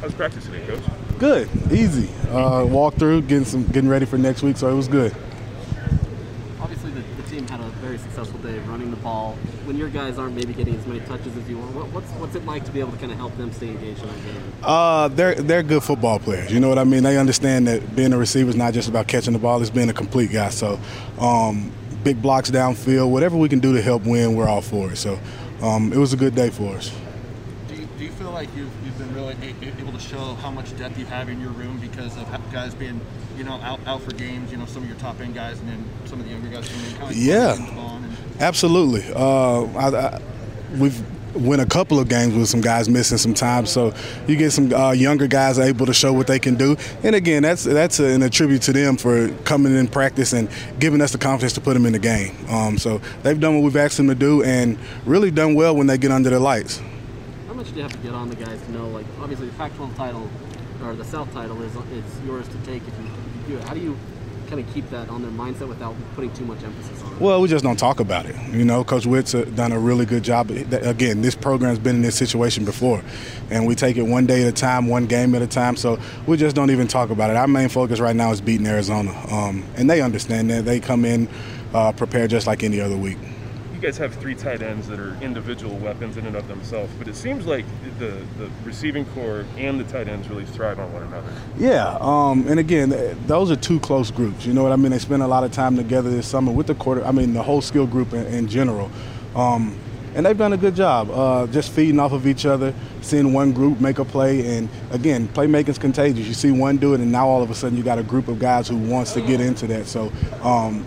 How's 0.00 0.14
practice 0.14 0.44
today, 0.44 0.64
Coach? 0.64 0.82
Good, 1.18 1.48
easy. 1.72 2.08
Uh, 2.30 2.64
walk 2.64 2.94
through, 2.94 3.22
getting 3.22 3.44
some, 3.44 3.64
getting 3.64 3.90
ready 3.90 4.06
for 4.06 4.16
next 4.16 4.42
week, 4.42 4.56
so 4.56 4.70
it 4.70 4.74
was 4.74 4.86
good. 4.86 5.12
Obviously, 6.60 6.92
the, 6.92 7.00
the 7.20 7.28
team 7.28 7.48
had 7.48 7.58
a 7.58 7.64
very 7.80 7.98
successful 7.98 8.38
day 8.38 8.60
running 8.60 8.92
the 8.92 8.96
ball. 8.98 9.32
When 9.64 9.76
your 9.76 9.88
guys 9.88 10.16
aren't 10.16 10.36
maybe 10.36 10.52
getting 10.54 10.76
as 10.76 10.86
many 10.86 11.00
touches 11.00 11.36
as 11.36 11.48
you 11.48 11.58
want, 11.58 11.74
what, 11.74 11.88
what's 11.88 12.10
what's 12.12 12.36
it 12.36 12.46
like 12.46 12.64
to 12.66 12.70
be 12.70 12.78
able 12.78 12.92
to 12.92 12.98
kind 12.98 13.10
of 13.10 13.18
help 13.18 13.36
them 13.36 13.52
stay 13.52 13.70
engaged 13.70 14.00
in 14.00 14.06
that 14.06 14.24
game? 14.24 14.52
Uh, 14.62 15.08
they're 15.08 15.34
they're 15.34 15.62
good 15.64 15.82
football 15.82 16.20
players. 16.20 16.52
You 16.52 16.60
know 16.60 16.68
what 16.68 16.78
I 16.78 16.84
mean? 16.84 17.02
They 17.02 17.18
understand 17.18 17.66
that 17.66 17.96
being 17.96 18.12
a 18.12 18.18
receiver 18.18 18.50
is 18.50 18.56
not 18.56 18.74
just 18.74 18.88
about 18.88 19.08
catching 19.08 19.32
the 19.32 19.40
ball; 19.40 19.60
it's 19.60 19.68
being 19.68 19.90
a 19.90 19.94
complete 19.94 20.30
guy. 20.30 20.50
So, 20.50 20.78
um, 21.18 21.72
big 22.04 22.22
blocks 22.22 22.52
downfield, 22.52 23.10
whatever 23.10 23.36
we 23.36 23.48
can 23.48 23.58
do 23.58 23.74
to 23.74 23.82
help 23.82 24.04
win, 24.04 24.36
we're 24.36 24.48
all 24.48 24.62
for 24.62 24.92
it. 24.92 24.96
So, 24.96 25.18
um, 25.60 25.92
it 25.92 25.98
was 25.98 26.12
a 26.12 26.16
good 26.16 26.36
day 26.36 26.50
for 26.50 26.76
us. 26.76 26.94
Do 27.98 28.04
you, 28.04 28.12
feel 28.12 28.30
like 28.30 28.48
you've, 28.56 28.70
you've 28.84 28.96
been 28.96 29.12
really 29.12 29.36
able 29.80 29.92
to 29.92 29.98
show 29.98 30.34
how 30.34 30.52
much 30.52 30.76
depth 30.78 30.96
you 30.98 31.04
have 31.06 31.28
in 31.28 31.40
your 31.40 31.50
room 31.50 31.78
because 31.80 32.16
of 32.16 32.52
guys 32.52 32.72
being, 32.72 33.00
you 33.36 33.42
know, 33.42 33.54
out, 33.54 33.80
out 33.86 34.02
for 34.02 34.12
games, 34.12 34.52
you 34.52 34.56
know, 34.56 34.66
some 34.66 34.84
of 34.84 34.88
your 34.88 34.98
top 34.98 35.20
end 35.20 35.34
guys 35.34 35.58
and 35.58 35.68
then 35.68 35.84
some 36.04 36.20
of 36.20 36.24
the 36.24 36.30
younger 36.30 36.48
guys 36.48 36.68
coming 36.68 36.86
in? 36.86 36.92
Kind 36.96 37.10
of 37.10 37.16
Yeah. 37.16 37.50
putting 37.50 37.66
the 37.66 37.72
ball 37.72 37.96
in 37.96 38.04
and- 38.04 38.16
Absolutely. 38.40 39.04
Uh, 39.12 39.62
I, 39.76 39.88
I, 39.88 40.20
we've 40.78 41.02
win 41.34 41.60
a 41.60 41.66
couple 41.66 42.00
of 42.00 42.08
games 42.08 42.34
with 42.34 42.48
some 42.48 42.60
guys 42.60 42.88
missing 42.88 43.18
some 43.18 43.34
time, 43.34 43.66
so 43.66 43.92
you 44.26 44.36
get 44.36 44.50
some 44.52 44.72
uh, 44.72 44.92
younger 44.92 45.26
guys 45.26 45.58
able 45.58 45.86
to 45.86 45.92
show 45.92 46.12
what 46.12 46.26
they 46.26 46.38
can 46.38 46.54
do. 46.54 46.76
And 47.02 47.14
again, 47.14 47.42
that's 47.42 47.64
that's 47.64 47.98
an 48.00 48.22
attribute 48.22 48.62
to 48.62 48.72
them 48.72 48.96
for 48.96 49.28
coming 49.44 49.76
in 49.76 49.88
practice 49.88 50.32
and 50.32 50.48
giving 50.78 51.00
us 51.00 51.12
the 51.12 51.18
confidence 51.18 51.52
to 51.54 51.60
put 51.60 51.74
them 51.74 51.84
in 51.86 51.92
the 51.92 51.98
game. 51.98 52.34
Um, 52.48 52.78
so 52.78 53.00
they've 53.22 53.38
done 53.38 53.54
what 53.56 53.62
we've 53.64 53.76
asked 53.76 53.98
them 53.98 54.08
to 54.08 54.14
do, 54.14 54.42
and 54.42 54.78
really 55.04 55.30
done 55.30 55.54
well 55.54 55.76
when 55.76 55.86
they 55.86 55.98
get 55.98 56.10
under 56.10 56.30
the 56.30 56.40
lights. 56.40 56.80
You 57.78 57.84
have 57.84 57.92
to 57.92 57.98
get 57.98 58.12
on 58.12 58.28
the 58.28 58.34
guys 58.34 58.60
to 58.60 58.72
know, 58.72 58.88
like, 58.88 59.06
obviously 59.20 59.46
the 59.46 59.54
Pac-12 59.54 59.94
title 59.94 60.28
or 60.82 60.96
the 60.96 61.04
South 61.04 61.32
title 61.32 61.62
is 61.62 61.72
is 61.92 62.20
yours 62.26 62.48
to 62.48 62.56
take 62.64 62.82
if 62.82 62.98
you, 62.98 63.06
if 63.06 63.48
you 63.48 63.54
do 63.54 63.58
it. 63.58 63.68
How 63.68 63.74
do 63.74 63.78
you 63.78 63.96
kind 64.48 64.58
of 64.58 64.74
keep 64.74 64.90
that 64.90 65.08
on 65.08 65.22
their 65.22 65.30
mindset 65.30 65.68
without 65.68 65.94
putting 66.16 66.32
too 66.32 66.44
much 66.44 66.60
emphasis 66.64 67.00
on 67.04 67.12
it? 67.12 67.20
Well, 67.20 67.40
we 67.40 67.46
just 67.46 67.62
don't 67.62 67.78
talk 67.78 68.00
about 68.00 68.26
it. 68.26 68.34
You 68.52 68.64
know, 68.64 68.82
Coach 68.82 69.06
Whitt's 69.06 69.32
uh, 69.32 69.44
done 69.54 69.70
a 69.70 69.78
really 69.78 70.06
good 70.06 70.24
job. 70.24 70.50
Again, 70.50 71.22
this 71.22 71.36
program's 71.36 71.78
been 71.78 71.94
in 71.94 72.02
this 72.02 72.16
situation 72.16 72.64
before, 72.64 73.00
and 73.48 73.64
we 73.64 73.76
take 73.76 73.96
it 73.96 74.02
one 74.02 74.26
day 74.26 74.42
at 74.42 74.48
a 74.48 74.52
time, 74.52 74.88
one 74.88 75.06
game 75.06 75.36
at 75.36 75.42
a 75.42 75.46
time. 75.46 75.76
So 75.76 76.00
we 76.26 76.36
just 76.36 76.56
don't 76.56 76.72
even 76.72 76.88
talk 76.88 77.10
about 77.10 77.30
it. 77.30 77.36
Our 77.36 77.46
main 77.46 77.68
focus 77.68 78.00
right 78.00 78.16
now 78.16 78.32
is 78.32 78.40
beating 78.40 78.66
Arizona, 78.66 79.12
um, 79.30 79.62
and 79.76 79.88
they 79.88 80.02
understand 80.02 80.50
that. 80.50 80.64
They 80.64 80.80
come 80.80 81.04
in 81.04 81.28
uh, 81.72 81.92
prepared 81.92 82.30
just 82.30 82.48
like 82.48 82.64
any 82.64 82.80
other 82.80 82.96
week. 82.96 83.18
You 83.78 83.84
guys 83.84 83.98
have 83.98 84.12
three 84.16 84.34
tight 84.34 84.60
ends 84.60 84.88
that 84.88 84.98
are 84.98 85.16
individual 85.22 85.76
weapons 85.76 86.16
in 86.16 86.26
and 86.26 86.34
of 86.34 86.48
themselves, 86.48 86.92
but 86.98 87.06
it 87.06 87.14
seems 87.14 87.46
like 87.46 87.64
the, 88.00 88.24
the 88.36 88.50
receiving 88.64 89.04
corps 89.04 89.46
and 89.56 89.78
the 89.78 89.84
tight 89.84 90.08
ends 90.08 90.28
really 90.28 90.46
thrive 90.46 90.80
on 90.80 90.92
one 90.92 91.04
another. 91.04 91.32
Yeah, 91.56 91.96
um, 92.00 92.44
and 92.48 92.58
again, 92.58 92.90
those 93.28 93.52
are 93.52 93.56
two 93.56 93.78
close 93.78 94.10
groups. 94.10 94.44
You 94.44 94.52
know 94.52 94.64
what 94.64 94.72
I 94.72 94.76
mean? 94.76 94.90
They 94.90 94.98
spend 94.98 95.22
a 95.22 95.28
lot 95.28 95.44
of 95.44 95.52
time 95.52 95.76
together 95.76 96.10
this 96.10 96.26
summer 96.26 96.50
with 96.50 96.66
the 96.66 96.74
quarter. 96.74 97.04
I 97.04 97.12
mean, 97.12 97.34
the 97.34 97.42
whole 97.44 97.60
skill 97.60 97.86
group 97.86 98.14
in, 98.14 98.26
in 98.26 98.48
general. 98.48 98.90
Um, 99.36 99.78
and 100.16 100.26
they've 100.26 100.36
done 100.36 100.54
a 100.54 100.56
good 100.56 100.74
job 100.74 101.08
uh, 101.12 101.46
just 101.46 101.70
feeding 101.70 102.00
off 102.00 102.10
of 102.10 102.26
each 102.26 102.46
other, 102.46 102.74
seeing 103.00 103.32
one 103.32 103.52
group 103.52 103.80
make 103.80 104.00
a 104.00 104.04
play. 104.04 104.56
And 104.56 104.68
again, 104.90 105.28
playmaking's 105.28 105.78
contagious. 105.78 106.26
You 106.26 106.34
see 106.34 106.50
one 106.50 106.78
do 106.78 106.94
it, 106.94 107.00
and 107.00 107.12
now 107.12 107.28
all 107.28 107.44
of 107.44 107.50
a 107.52 107.54
sudden 107.54 107.78
you 107.78 107.84
got 107.84 108.00
a 108.00 108.02
group 108.02 108.26
of 108.26 108.40
guys 108.40 108.66
who 108.66 108.76
wants 108.76 109.12
to 109.12 109.20
get 109.20 109.40
into 109.40 109.68
that. 109.68 109.86
So 109.86 110.10
um, 110.42 110.84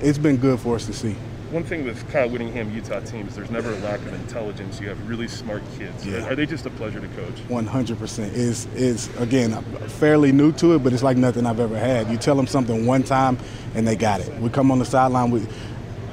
it's 0.00 0.16
been 0.16 0.38
good 0.38 0.58
for 0.58 0.76
us 0.76 0.86
to 0.86 0.94
see. 0.94 1.14
One 1.50 1.64
thing 1.64 1.84
with 1.84 2.08
Kyle 2.12 2.28
Whittingham 2.28 2.72
Utah 2.72 3.00
teams, 3.00 3.34
there's 3.34 3.50
never 3.50 3.72
a 3.72 3.78
lack 3.78 3.98
of 4.02 4.14
intelligence. 4.14 4.80
You 4.80 4.88
have 4.88 5.08
really 5.08 5.26
smart 5.26 5.64
kids. 5.76 6.06
Yeah. 6.06 6.24
Are 6.28 6.36
they 6.36 6.46
just 6.46 6.64
a 6.64 6.70
pleasure 6.70 7.00
to 7.00 7.08
coach? 7.08 7.34
100% 7.48 8.32
is 8.34 8.66
is 8.66 9.08
again 9.18 9.60
fairly 9.98 10.30
new 10.30 10.52
to 10.52 10.74
it, 10.74 10.84
but 10.84 10.92
it's 10.92 11.02
like 11.02 11.16
nothing 11.16 11.46
I've 11.46 11.58
ever 11.58 11.76
had. 11.76 12.08
You 12.08 12.18
tell 12.18 12.36
them 12.36 12.46
something 12.46 12.86
one 12.86 13.02
time, 13.02 13.36
and 13.74 13.84
they 13.84 13.96
got 13.96 14.20
it. 14.20 14.32
We 14.40 14.48
come 14.48 14.70
on 14.70 14.78
the 14.78 14.84
sideline, 14.84 15.32
we 15.32 15.44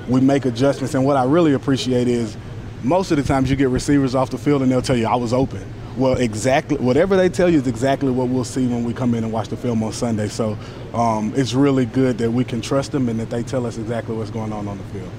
we 0.08 0.21
make 0.21 0.45
adjustments, 0.45 0.95
and 0.95 1.05
what 1.05 1.17
I 1.17 1.26
really 1.26 1.53
appreciate 1.53 2.08
is 2.08 2.36
most 2.83 3.11
of 3.11 3.17
the 3.17 3.23
times 3.23 3.49
you 3.49 3.55
get 3.55 3.70
receivers 3.70 4.15
off 4.15 4.31
the 4.31 4.37
field 4.39 4.64
and 4.64 4.71
they'll 4.71 4.81
tell 4.81 4.97
you 4.97 5.05
I 5.05 5.15
was 5.15 5.33
open. 5.33 5.64
Well, 5.97 6.14
exactly 6.17 6.77
whatever 6.77 7.15
they 7.15 7.30
tell 7.30 7.49
you 7.49 7.58
is 7.59 7.67
exactly 7.67 8.11
what 8.11 8.27
we'll 8.27 8.43
see 8.43 8.65
when 8.67 8.83
we 8.83 8.93
come 8.93 9.14
in 9.14 9.23
and 9.23 9.33
watch 9.33 9.49
the 9.49 9.58
film 9.58 9.83
on 9.83 9.93
Sunday. 9.93 10.27
So 10.30 10.58
um, 10.93 11.33
it's 11.36 11.53
really 11.53 11.86
good 11.86 12.20
that 12.20 12.31
we 12.31 12.43
can 12.43 12.61
trust 12.61 12.92
them 12.92 13.09
and 13.09 13.20
that 13.20 13.30
they 13.30 13.43
tell 13.43 13.65
us 13.65 13.77
exactly 13.77 14.15
what's 14.15 14.30
going 14.30 14.53
on 14.53 14.67
on 14.67 14.77
the 14.77 14.83
field. 14.86 15.11